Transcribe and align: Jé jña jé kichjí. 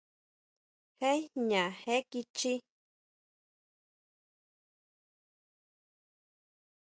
Jé 0.99 1.11
jña 1.33 1.63
jé 1.81 1.95
kichjí. 2.09 2.53